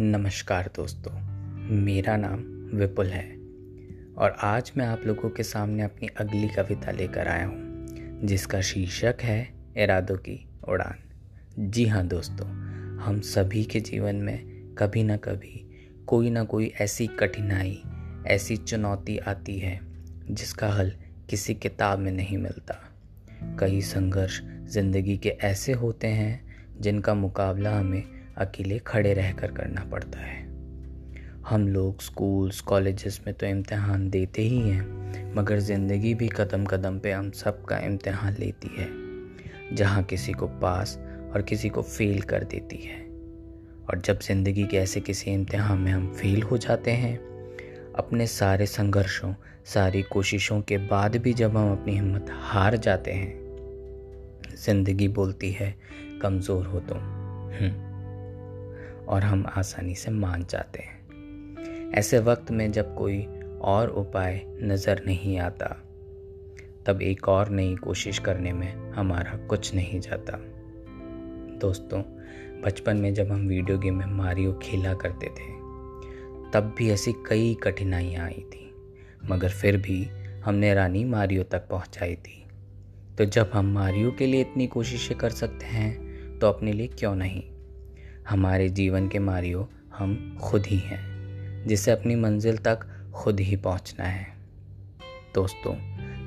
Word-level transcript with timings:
नमस्कार 0.00 0.70
दोस्तों, 0.76 1.12
मेरा 1.76 2.16
नाम 2.16 2.40
विपुल 2.78 3.06
है 3.06 3.24
और 4.18 4.36
आज 4.42 4.72
मैं 4.76 4.86
आप 4.86 5.02
लोगों 5.06 5.30
के 5.30 5.42
सामने 5.42 5.82
अपनी 5.82 6.08
अगली 6.08 6.48
कविता 6.48 6.90
लेकर 6.90 7.28
आया 7.28 7.46
हूँ, 7.46 7.86
जिसका 8.24 8.60
शीर्षक 8.60 9.16
है 9.22 9.54
इरादों 9.76 10.16
की 10.16 10.48
उड़ान। 10.68 10.94
जी 11.60 11.86
हाँ 11.86 12.06
दोस्तों, 12.06 12.46
हम 12.96 13.20
सभी 13.20 13.64
के 13.64 13.80
जीवन 13.80 14.16
में 14.16 14.38
कभी 14.78 15.02
ना 15.02 15.16
कभी 15.16 15.70
कोई 16.06 16.30
ना 16.30 16.44
कोई 16.44 16.72
ऐसी 16.80 17.06
कठिनाई, 17.06 17.82
ऐसी 18.26 18.56
चुनौती 18.56 19.18
आती 19.18 19.58
है, 19.58 19.80
जिसका 20.30 20.68
हल 20.68 20.92
किसी 21.30 21.54
किताब 21.54 21.98
में 21.98 22.12
नहीं 22.12 22.38
मिलता। 22.38 22.74
कई 23.60 23.80
संघर्ष 23.80 24.40
ज़िंदगी 24.44 25.16
के 25.18 25.28
ऐसे 25.28 25.72
होते 25.72 26.06
हैं 26.06 26.56
जिनका 26.80 27.14
मुकाबला 27.14 27.78
हमें 27.78 28.13
अकेले 28.36 28.78
खड़े 28.78 29.14
रहकर 29.14 29.50
करना 29.50 29.84
पड़ता 29.84 30.18
है। 30.18 30.42
हम 31.48 31.68
लोग 31.68 32.00
स्कूल्स, 32.00 32.60
कॉलेजेस 32.60 33.20
में 33.26 33.34
तो 33.34 33.46
इम्तहान 33.46 34.10
देते 34.10 34.42
ही 34.42 34.58
हैं, 34.58 35.34
मगर 35.36 35.58
ज़िंदगी 35.58 36.14
भी 36.14 36.28
कदम 36.28 36.64
कदम 36.64 36.98
पे 36.98 37.12
हम 37.12 37.30
सब 37.30 37.64
का 37.64 37.78
इम्तहान 37.78 38.36
लेती 38.38 38.70
है, 38.78 38.88
जहाँ 39.76 40.02
किसी 40.02 40.32
को 40.32 40.46
पास 40.46 40.98
और 41.34 41.42
किसी 41.42 41.68
को 41.68 41.82
फेल 41.82 42.20
कर 42.20 42.44
देती 42.44 42.76
है। 42.76 43.02
और 43.84 44.00
जब 44.00 44.18
ज़िंदगी 44.18 44.64
के 44.64 44.76
ऐसे 44.76 45.00
किसी 45.00 45.30
इम्तहान 45.30 45.78
में 45.78 45.92
हम 45.92 46.12
फेल 46.12 46.42
हो 46.42 46.58
जाते 46.58 46.90
हैं, 46.90 47.16
अपने 47.94 48.26
सारे 48.26 48.66
संघर्षों, 48.66 49.34
सारी 49.64 50.02
कोशिशों 50.02 50.60
के 50.60 50.78
बाद 50.78 51.16
भी 51.16 51.34
जब 51.34 51.56
हम 51.56 51.72
अपनी 51.72 51.94
हिम्मत 51.94 52.26
हार 52.30 52.76
जाते 52.76 53.12
हैं, 53.12 53.34
ज़िंदगी 54.56 55.08
बोलती 55.08 55.52
है, 55.52 55.74
कमज़ोर 56.22 56.66
हो 56.66 56.80
तुम। 56.80 56.98
हम्म। 56.98 57.93
और 59.08 59.22
हम 59.22 59.46
आसानी 59.56 59.94
से 59.94 60.10
मान 60.10 60.44
जाते 60.50 60.82
हैं। 60.82 61.92
ऐसे 61.92 62.18
वक्त 62.18 62.50
में 62.50 62.72
जब 62.72 62.94
कोई 62.94 63.26
और 63.60 63.88
उपाय 63.88 64.42
नज़र 64.62 65.02
नहीं 65.06 65.38
आता, 65.38 65.66
तब 66.86 67.02
एक 67.02 67.28
और 67.28 67.48
नई 67.48 67.74
कोशिश 67.74 68.18
करने 68.18 68.52
में 68.52 68.92
हमारा 68.92 69.36
कुछ 69.46 69.74
नहीं 69.74 70.00
जाता। 70.00 70.38
दोस्तों, 71.58 72.02
बचपन 72.62 72.96
में 72.96 73.14
जब 73.14 73.32
हम 73.32 73.40
वीडियो 73.40 73.78
गेम 73.78 73.94
में 73.94 74.06
मारियो 74.06 74.52
खेला 74.62 74.94
करते 74.94 75.26
थे, 75.26 75.52
तब 76.50 76.74
भी 76.78 76.90
ऐसी 76.90 77.12
कई 77.12 77.56
कठिनाइयाँ 77.62 78.26
आई 78.26 78.44
थी। 78.52 78.74
मगर 79.24 79.48
फिर 79.48 79.76
भी 79.76 80.04
हमने 80.44 80.74
रानी 80.74 81.04
मारियो 81.04 81.42
तक 81.42 81.68
पहुँचाई 81.68 82.14
थी। 82.14 82.44
तो 83.18 83.24
जब 83.24 83.50
हम 83.54 83.72
मारियो 83.72 84.10
के 84.10 84.26
लिए 84.26 84.40
इतनी 84.40 84.66
कोशिशें 84.66 85.16
कर 85.18 85.30
सकते 85.30 85.66
हैं 85.66 86.38
तो 86.38 86.48
अपने 86.48 86.72
लिए 86.72 86.86
क्यों 86.86 87.14
नहीं? 87.16 87.42
हमारे 88.28 88.68
जीवन 88.68 89.08
के 89.08 89.18
मारियो 89.18 89.68
हम 89.96 90.38
खुद 90.42 90.66
ही 90.66 90.78
हैं, 90.78 91.66
जिसे 91.66 91.90
अपनी 91.90 92.14
मंजिल 92.14 92.58
तक 92.58 92.86
खुद 93.14 93.40
ही 93.40 93.56
पहुँचना 93.56 94.04
है। 94.04 94.26
दोस्तों, 95.34 95.74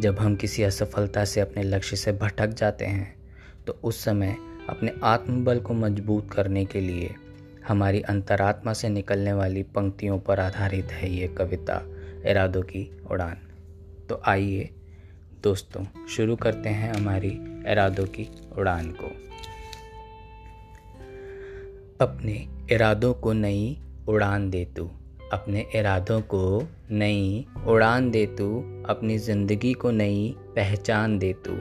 जब 0.00 0.18
हम 0.18 0.36
किसी 0.36 0.62
असफलता 0.62 1.24
से 1.24 1.40
अपने 1.40 1.62
लक्ष्य 1.62 1.96
से 1.96 2.12
भटक 2.12 2.48
जाते 2.48 2.84
हैं 2.84 3.14
तो 3.66 3.78
उस 3.84 4.04
समय 4.04 4.36
अपने 4.68 4.92
आत्मबल 5.04 5.60
को 5.60 5.74
मज़बूत 5.74 6.30
करने 6.32 6.64
के 6.64 6.80
लिए 6.80 7.14
हमारी 7.68 8.00
अंतरात्मा 8.02 8.72
से 8.72 8.88
निकलने 8.88 9.32
वाली 9.32 9.62
पंक्तियों 9.62 10.18
पर 10.18 10.40
आधारित 10.40 10.92
है 10.92 11.10
ये 11.10 11.28
कविता 11.28 11.80
इरादों 12.26 12.62
की 12.62 12.88
उड़ान। 13.10 13.36
तो 14.08 14.20
आइए, 14.26 14.68
दोस्तों, 15.42 15.84
शुरू 16.08 16.36
करते 16.36 16.68
हैं 16.68 16.92
हमारी 16.94 17.30
इरादों 17.72 18.06
की 18.06 18.28
उड़ान 18.58 18.90
को। 18.92 19.10
अपने 22.02 22.48
इरादों 22.70 23.14
को 23.14 23.32
नई 23.32 23.78
उड़ान 24.08 24.50
दे 24.50 24.64
तू। 24.64 24.90
अपने 25.32 25.66
इरादों 25.74 26.20
को 26.20 26.68
नई 26.90 27.46
उड़ान 27.66 28.10
दे 28.10 28.26
तू। 28.26 28.60
अपनी 28.88 29.18
ज़िंदगी 29.18 29.72
को 29.72 29.90
नई 29.90 30.36
पहचान 30.56 31.18
दे 31.18 31.32
तू। 31.32 31.52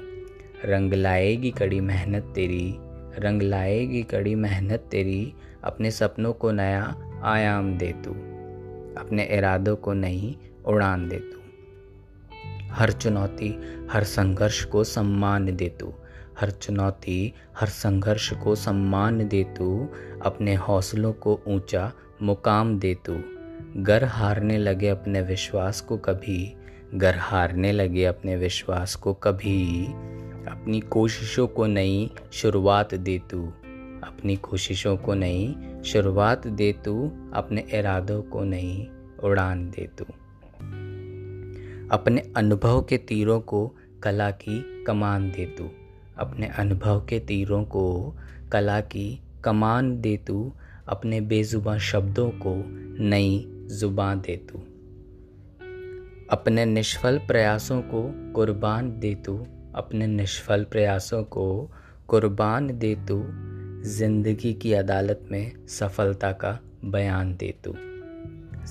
रंग 0.66 0.94
लाएगी 0.94 1.52
कड़ी 1.52 1.82
मेहनत 1.82 2.32
तेरी, 2.36 2.76
रंग 3.20 3.42
लाएगी 3.42 4.04
कड़ी 4.04 4.36
मेहनत 4.36 4.88
तेरी। 4.92 5.34
अपने 5.64 5.92
सपनों 5.92 6.34
को 6.34 6.52
नया 6.52 6.96
आयाम 7.24 7.78
दे 7.78 7.92
तू। 7.92 8.12
अपने 9.02 9.24
इरादों 9.24 9.76
को 9.76 9.94
नई 9.94 10.38
उड़ान 10.66 11.10
दे 11.10 11.18
तू। 11.18 11.40
हर 12.72 12.92
चुनौती, 12.92 13.60
हर 13.92 14.04
संघर्ष 14.04 14.64
को 14.64 14.84
सम्मान 14.84 15.56
दे 15.56 15.70
तू। 15.70 15.94
हर 16.40 16.52
चुनौती, 16.52 17.34
हर 17.58 17.68
संघर्ष 17.68 18.34
को 18.34 18.56
सम्मान 18.56 19.28
दे 19.28 19.44
तू 19.44 19.90
अपने 20.26 20.56
हौसलों 20.56 21.14
को 21.14 21.42
ऊँचा 21.48 21.92
मुकाम 22.22 22.80
दे 22.80 22.96
तू 22.96 23.22
गर 23.78 24.04
हारने 24.04 24.58
लगे 24.58 24.88
अपने 24.88 25.22
विश्वास 25.22 25.82
को 25.82 25.98
कभी, 25.98 26.56
गर 26.96 27.16
हारने 27.18 27.72
लगे 27.72 28.06
अपने 28.06 28.36
विश्वास 28.36 28.96
को 28.96 29.14
कभी। 29.14 29.86
अपनी 30.48 30.80
कोशिशों 30.80 31.48
को 31.48 31.66
नई 31.66 32.12
शुरुआत 32.34 32.96
दे 32.96 33.22
तू 33.32 33.46
अपनी 34.04 34.36
कोशिशों 34.36 34.98
को 34.98 35.14
नई 35.14 35.56
शुरुआत 35.86 36.48
दे 36.48 36.74
तू 36.74 37.12
अपने 37.34 37.66
इरादों 37.74 38.22
को 38.22 38.44
नई 38.44 38.90
उड़ान 39.24 39.70
दे 39.70 39.90
तू 39.98 40.06
अपने 41.92 42.34
अनुभव 42.36 42.82
के 42.82 42.98
तीरों 42.98 43.40
को 43.42 43.76
कला 44.04 44.32
की 44.32 44.84
कमान 44.88 45.32
दे 45.32 45.46
तू 45.46 45.70
अपने 46.22 46.48
अनुभव 46.48 47.06
के 47.10 47.20
तीरों 47.20 47.64
को, 47.66 48.16
कला 48.52 48.80
की 48.80 49.22
कमान 49.44 49.96
दे 50.02 50.18
तू 50.18 50.52
अपने 50.88 51.22
बेजुबा 51.22 51.78
शब्दों 51.78 52.30
को 52.30 52.54
नई 53.04 53.46
ज़ुबान 53.72 54.22
दे 54.22 54.36
तू 54.50 54.60
अपने 56.30 56.66
निष्फल 56.66 57.18
प्रयासों 57.18 57.82
को 57.82 58.04
कुर्बान 58.34 59.00
दे 59.00 59.14
तू 59.16 59.38
अपने 59.76 60.08
निष्फल 60.08 60.64
प्रयासों 60.64 61.24
को 61.24 61.72
कुर्बान 62.08 62.68
दे 62.78 62.96
तू 63.08 63.24
ज़िंदगी 63.90 64.54
की 64.54 64.74
अदालत 64.74 65.26
में 65.32 65.68
सफलता 65.68 66.32
का 66.32 66.60
बयान 66.86 67.36
दे 67.36 67.54
तू 67.64 67.74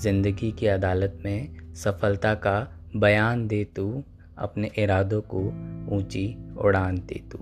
ज़िंदगी 0.02 0.52
की 0.52 0.66
अदालत 0.66 1.18
में 1.24 1.74
सफलता 1.74 2.34
का 2.34 2.56
बयान 2.96 3.46
दे 3.46 3.64
तू 3.76 4.02
अपने 4.38 4.70
इरादों 4.78 5.20
को 5.34 5.40
ऊँची 5.96 6.26
उड़ान 6.60 6.97
दे 6.97 7.22
तू। 7.32 7.38